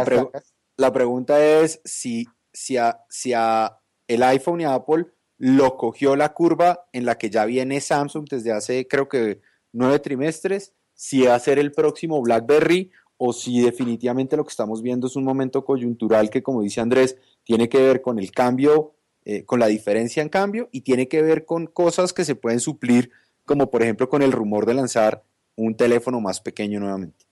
[0.77, 6.33] la, pregunta es si, si, a, si a el iPhone y Apple lo cogió la
[6.33, 9.41] curva en la que ya viene Samsung desde hace creo que
[9.73, 14.81] nueve trimestres, si va a ser el próximo BlackBerry o si definitivamente lo que estamos
[14.81, 18.93] viendo es un momento coyuntural que, como dice Andrés, tiene que ver con el cambio,
[19.25, 22.59] eh, con la diferencia en cambio y tiene que ver con cosas que se pueden
[22.59, 23.11] suplir,
[23.45, 25.23] como por ejemplo con el rumor de lanzar
[25.55, 27.25] un teléfono más pequeño nuevamente.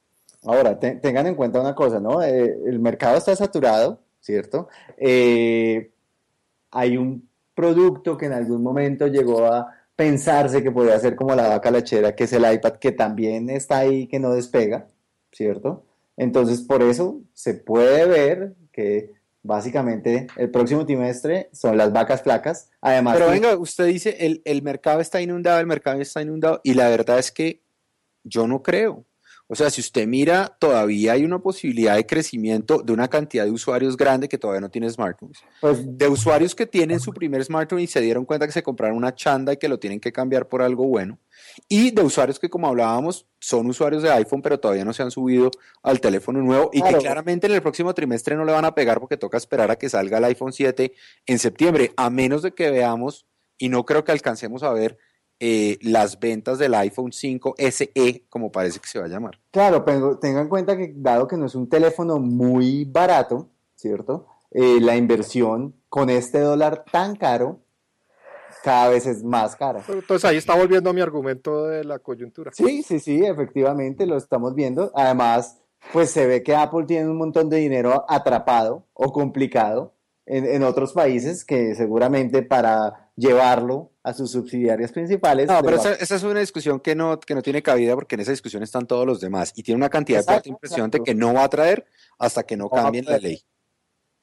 [0.44, 2.24] Ahora, tengan en cuenta una cosa, ¿no?
[2.24, 4.70] Eh, el mercado está saturado, ¿cierto?
[4.98, 5.92] Eh,
[6.72, 9.68] hay un producto que en algún momento llegó a
[10.02, 13.78] pensarse que podía ser como la vaca lechera, que es el iPad, que también está
[13.78, 14.88] ahí, que no despega,
[15.32, 15.86] ¿cierto?
[16.18, 19.12] Entonces, por eso se puede ver que
[19.44, 22.72] básicamente el próximo trimestre son las vacas flacas.
[22.82, 26.74] Además, pero venga, usted dice el, el mercado está inundado, el mercado está inundado, y
[26.74, 27.62] la verdad es que
[28.24, 29.06] yo no creo.
[29.52, 33.52] O sea, si usted mira, todavía hay una posibilidad de crecimiento de una cantidad de
[33.52, 35.40] usuarios grande que todavía no tiene smartphones.
[35.60, 38.96] Pues, de usuarios que tienen su primer smartphone y se dieron cuenta que se compraron
[38.96, 41.20] una chanda y que lo tienen que cambiar por algo bueno.
[41.68, 45.12] Y de usuarios que, como hablábamos, son usuarios de iPhone, pero todavía no se han
[45.12, 45.52] subido
[45.84, 49.02] al teléfono nuevo y que claramente en el próximo trimestre no le van a pegar
[49.02, 50.94] porque toca esperar a que salga el iPhone 7
[51.26, 54.98] en septiembre, a menos de que veamos, y no creo que alcancemos a ver
[55.44, 59.40] eh, las ventas del iPhone 5 SE, como parece que se va a llamar.
[59.50, 64.28] Claro, pero tengan en cuenta que dado que no es un teléfono muy barato, ¿cierto?
[64.52, 67.60] Eh, la inversión con este dólar tan caro
[68.64, 69.84] cada vez es más cara.
[69.88, 72.52] Entonces ahí está volviendo mi argumento de la coyuntura.
[72.54, 74.92] Sí, sí, sí, efectivamente lo estamos viendo.
[74.94, 75.58] Además,
[75.92, 80.94] pues se ve que Apple tiene un montón de dinero atrapado o complicado en, otros
[80.94, 85.48] países que seguramente para llevarlo a sus subsidiarias principales.
[85.48, 88.32] No, pero esa, es una discusión que no, que no tiene cabida porque en esa
[88.32, 91.44] discusión están todos los demás y tiene una cantidad de impresión de que no va
[91.44, 91.86] a traer
[92.18, 93.44] hasta que no cambien la ley.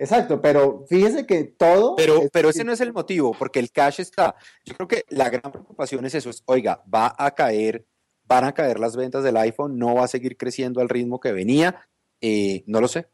[0.01, 1.97] Exacto, pero fíjese que todo...
[1.97, 4.37] Pero, pero ese no es el motivo, porque el cash está...
[4.65, 7.85] Yo creo que la gran preocupación es eso, es, oiga, va a caer,
[8.25, 11.33] van a caer las ventas del iPhone, no va a seguir creciendo al ritmo que
[11.33, 11.89] venía,
[12.21, 13.09] eh, no lo sé.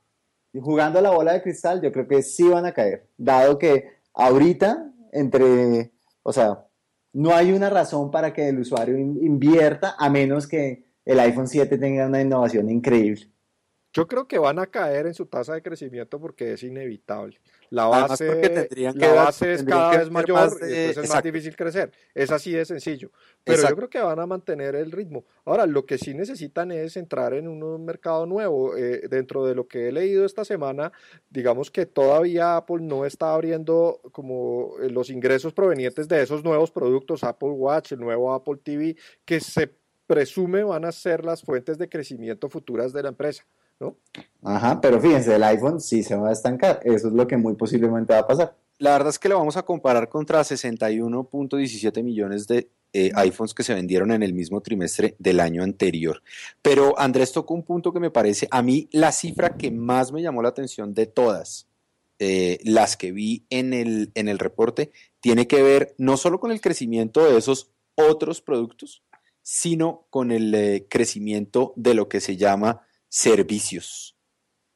[0.53, 3.59] Y jugando a la bola de cristal, yo creo que sí van a caer, dado
[3.59, 6.67] que ahorita, entre, o sea,
[7.13, 11.79] no hay una razón para que el usuario invierta a menos que el iPhone 7
[11.79, 13.31] tenga una innovación increíble.
[13.93, 17.39] Yo creo que van a caer en su tasa de crecimiento porque es inevitable.
[17.71, 21.91] La base, la base es cada vez mayor y entonces es más difícil crecer.
[22.15, 23.11] Es así de sencillo.
[23.43, 25.25] Pero yo creo que van a mantener el ritmo.
[25.45, 28.77] Ahora, lo que sí necesitan es entrar en un mercado nuevo.
[28.77, 30.93] Eh, dentro de lo que he leído esta semana,
[31.31, 36.71] digamos que todavía Apple no está abriendo como eh, los ingresos provenientes de esos nuevos
[36.71, 39.75] productos, Apple Watch, el nuevo Apple TV, que se
[40.07, 43.45] presume van a ser las fuentes de crecimiento futuras de la empresa.
[43.81, 43.97] ¿No?
[44.43, 47.55] Ajá, pero fíjense, el iPhone sí se va a estancar, eso es lo que muy
[47.55, 48.57] posiblemente va a pasar.
[48.79, 53.63] La verdad es que lo vamos a comparar contra 61.17 millones de eh, iPhones que
[53.63, 56.23] se vendieron en el mismo trimestre del año anterior.
[56.61, 60.23] Pero Andrés tocó un punto que me parece, a mí la cifra que más me
[60.23, 61.69] llamó la atención de todas,
[62.19, 66.53] eh, las que vi en el, en el reporte, tiene que ver no solo con
[66.53, 69.03] el crecimiento de esos otros productos,
[69.43, 72.83] sino con el eh, crecimiento de lo que se llama
[73.15, 74.17] servicios.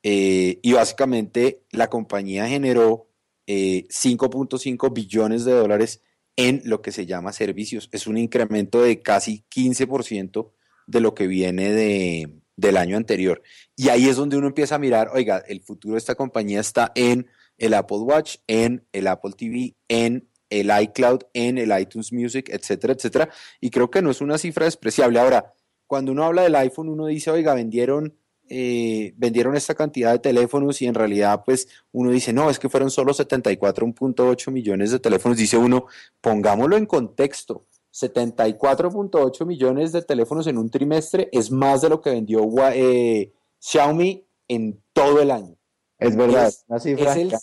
[0.05, 3.11] Eh, y básicamente la compañía generó
[3.49, 6.03] 5.5 eh, billones de dólares
[6.37, 7.89] en lo que se llama servicios.
[7.91, 10.53] Es un incremento de casi 15%
[10.87, 13.43] de lo que viene de, del año anterior.
[13.75, 16.93] Y ahí es donde uno empieza a mirar, oiga, el futuro de esta compañía está
[16.95, 22.51] en el Apple Watch, en el Apple TV, en el iCloud, en el iTunes Music,
[22.53, 23.31] etcétera, etcétera.
[23.61, 25.19] Y creo que no es una cifra despreciable.
[25.19, 25.55] Ahora,
[25.89, 28.15] cuando uno habla del iPhone, uno dice, oiga, vendieron
[28.49, 32.69] eh, vendieron esta cantidad de teléfonos y en realidad pues uno dice, no, es que
[32.69, 35.87] fueron solo 74.8 millones de teléfonos, dice uno,
[36.21, 42.11] pongámoslo en contexto, 74.8 millones de teléfonos en un trimestre es más de lo que
[42.11, 45.57] vendió eh, Xiaomi en todo el año.
[45.99, 47.35] Es verdad, es, es, el,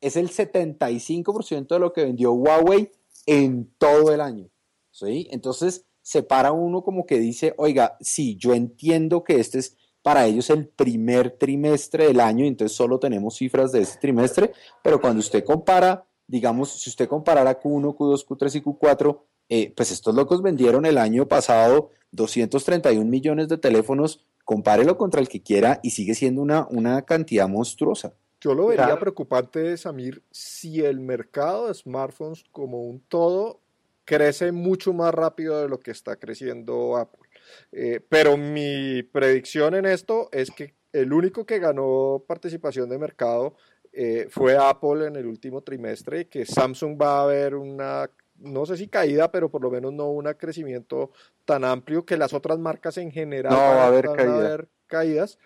[0.00, 2.92] es el 75% de lo que vendió Huawei
[3.26, 4.48] en todo el año.
[4.92, 5.26] ¿sí?
[5.32, 10.26] Entonces, se para uno como que dice, oiga, sí, yo entiendo que este es para
[10.26, 15.20] ellos el primer trimestre del año, entonces solo tenemos cifras de ese trimestre, pero cuando
[15.20, 20.42] usted compara, digamos, si usted comparara Q1, Q2, Q3 y Q4, eh, pues estos locos
[20.42, 26.14] vendieron el año pasado 231 millones de teléfonos, compárelo contra el que quiera y sigue
[26.14, 28.12] siendo una, una cantidad monstruosa.
[28.42, 33.62] Yo lo vería preocupante, Samir, si el mercado de smartphones como un todo
[34.04, 37.23] crece mucho más rápido de lo que está creciendo Apple.
[37.72, 43.56] Eh, pero mi predicción en esto es que el único que ganó participación de mercado
[43.92, 48.76] eh, fue Apple en el último trimestre, que Samsung va a ver una, no sé
[48.76, 51.12] si caída, pero por lo menos no un crecimiento
[51.44, 54.68] tan amplio que las otras marcas en general no, van, a haber, van a haber
[54.86, 55.38] caídas.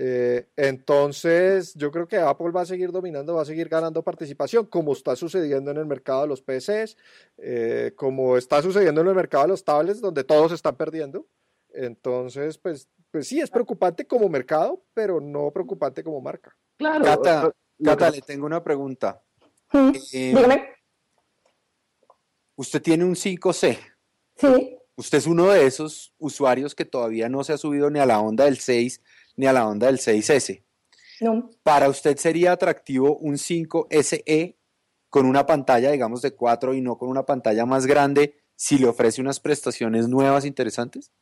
[0.00, 4.66] Eh, entonces, yo creo que Apple va a seguir dominando, va a seguir ganando participación,
[4.66, 6.96] como está sucediendo en el mercado de los PCs,
[7.38, 11.26] eh, como está sucediendo en el mercado de los tablets, donde todos están perdiendo.
[11.70, 16.56] Entonces, pues, pues sí, es preocupante como mercado, pero no preocupante como marca.
[16.76, 17.04] Claro.
[17.04, 19.20] Cata, Cata le tengo una pregunta.
[19.72, 20.68] Mm, eh, Dígame.
[22.54, 23.76] Usted tiene un 5C.
[24.36, 24.78] Sí.
[24.94, 28.20] Usted es uno de esos usuarios que todavía no se ha subido ni a la
[28.20, 29.00] onda del 6
[29.38, 30.62] ni a la onda del 6S.
[31.20, 31.48] No.
[31.62, 34.56] ¿Para usted sería atractivo un 5SE
[35.08, 38.88] con una pantalla, digamos, de 4 y no con una pantalla más grande si le
[38.88, 41.12] ofrece unas prestaciones nuevas interesantes?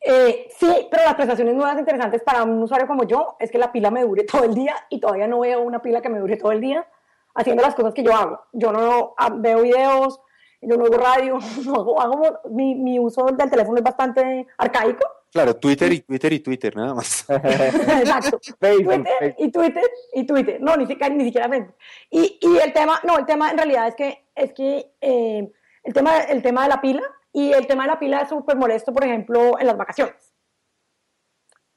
[0.00, 3.72] Eh, sí, pero las prestaciones nuevas interesantes para un usuario como yo es que la
[3.72, 6.36] pila me dure todo el día y todavía no veo una pila que me dure
[6.36, 6.86] todo el día
[7.34, 8.40] haciendo las cosas que yo hago.
[8.52, 10.20] Yo no ah, veo videos,
[10.60, 15.06] yo no hago radio, no hago, hago mi, mi, uso del teléfono es bastante arcaico.
[15.34, 17.26] Claro, Twitter y Twitter y Twitter, nada más.
[17.28, 18.38] Exacto.
[18.60, 20.60] Twitter y Twitter y Twitter.
[20.60, 21.74] No, ni siquiera, ni siquiera Facebook.
[22.08, 25.92] Y, y el tema, no, el tema en realidad es que, es que eh, el,
[25.92, 28.92] tema, el tema de la pila y el tema de la pila es súper molesto,
[28.92, 30.14] por ejemplo, en las vacaciones.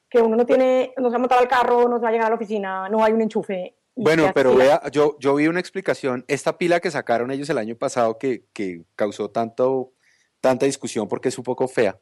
[0.07, 2.27] Que uno no tiene, no se ha montado al carro, no se va a llegar
[2.27, 3.75] a la oficina, no hay un enchufe.
[3.95, 6.25] Bueno, pero vea, yo, yo vi una explicación.
[6.27, 9.93] Esta pila que sacaron ellos el año pasado que, que causó tanto,
[10.41, 11.99] tanta discusión porque es un poco fea.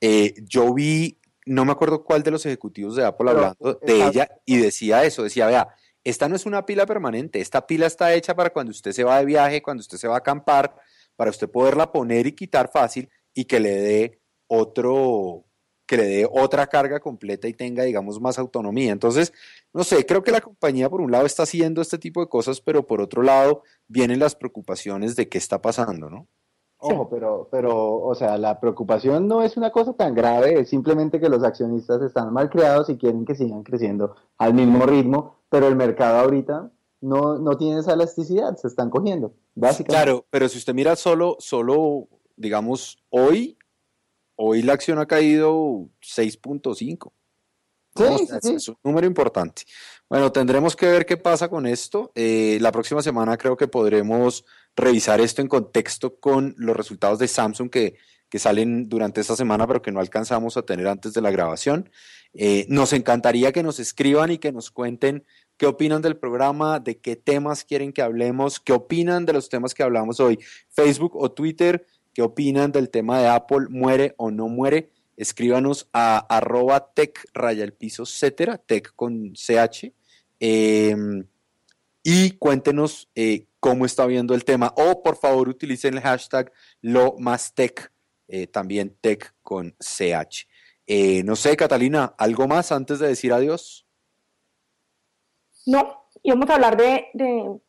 [0.00, 4.06] Eh, yo vi, no me acuerdo cuál de los ejecutivos de Apple pero, hablando de
[4.06, 5.68] ella y decía eso, decía, vea,
[6.04, 9.18] esta no es una pila permanente, esta pila está hecha para cuando usted se va
[9.18, 10.76] de viaje, cuando usted se va a acampar,
[11.16, 15.46] para usted poderla poner y quitar fácil y que le dé otro
[15.86, 18.90] que le dé otra carga completa y tenga, digamos, más autonomía.
[18.92, 19.32] Entonces,
[19.72, 22.60] no sé, creo que la compañía por un lado está haciendo este tipo de cosas,
[22.60, 26.26] pero por otro lado vienen las preocupaciones de qué está pasando, ¿no?
[26.94, 31.20] Ojo, pero, pero, o sea, la preocupación no es una cosa tan grave, es simplemente
[31.20, 35.68] que los accionistas están mal creados y quieren que sigan creciendo al mismo ritmo, pero
[35.68, 36.70] el mercado ahorita
[37.00, 39.92] no, no tiene esa elasticidad, se están cogiendo, básicamente.
[39.92, 43.58] Claro, pero si usted mira solo, solo, digamos, hoy,
[44.36, 47.12] hoy la acción ha caído 6.5.
[47.96, 48.54] Sí, sí, sí.
[48.54, 49.62] Es un número importante.
[50.08, 52.12] Bueno, tendremos que ver qué pasa con esto.
[52.14, 54.44] Eh, la próxima semana creo que podremos
[54.76, 57.96] revisar esto en contexto con los resultados de Samsung que,
[58.28, 61.90] que salen durante esta semana, pero que no alcanzamos a tener antes de la grabación.
[62.34, 65.24] Eh, nos encantaría que nos escriban y que nos cuenten
[65.56, 69.74] qué opinan del programa, de qué temas quieren que hablemos, qué opinan de los temas
[69.74, 70.38] que hablamos hoy,
[70.68, 71.84] Facebook o Twitter,
[72.14, 74.92] qué opinan del tema de Apple, muere o no muere.
[75.16, 79.92] Escríbanos a arroba tech raya el piso, etcétera, tech con ch.
[80.40, 80.94] Eh,
[82.08, 84.72] y cuéntenos eh, cómo está viendo el tema.
[84.76, 87.92] O por favor utilicen el hashtag lo más tech,
[88.28, 90.46] eh, también tech con ch.
[90.86, 93.88] Eh, no sé, Catalina, ¿algo más antes de decir adiós?
[95.66, 97.08] No, íbamos a hablar de,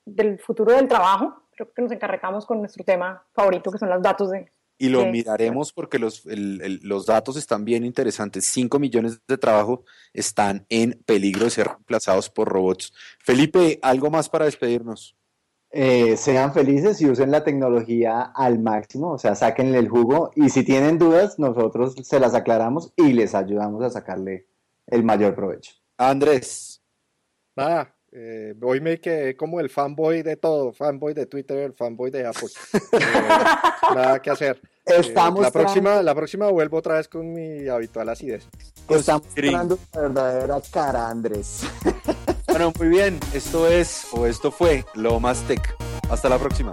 [0.05, 1.49] del futuro del trabajo.
[1.55, 4.51] Creo que nos encarregamos con nuestro tema favorito, que son los datos de...
[4.77, 8.45] Y lo miraremos porque los, el, el, los datos están bien interesantes.
[8.45, 9.79] 5 millones de trabajos
[10.13, 12.93] están en peligro de ser reemplazados por robots.
[13.19, 15.17] Felipe, ¿algo más para despedirnos?
[15.69, 20.49] eh, sean felices y usen la tecnología al máximo, o sea, sáquenle el jugo y
[20.49, 24.47] si tienen dudas, nosotros se las aclaramos y les ayudamos a sacarle
[24.87, 25.73] el mayor provecho.
[25.97, 26.81] Andrés.
[27.55, 32.11] Nada, eh, hoy me quedé como el fanboy de todo, fanboy de Twitter, el fanboy
[32.11, 32.49] de Apple.
[32.97, 34.59] Eh, nada que hacer.
[34.85, 38.47] Eh, Estamos la, próxima, la próxima vuelvo otra vez con mi habitual acidez.
[38.89, 41.63] Estamos la verdadera cara, Andrés.
[42.47, 43.19] Bueno, muy bien.
[43.33, 45.75] Esto es, o esto fue, Lo Más Tech.
[46.09, 46.71] Hasta la próxima.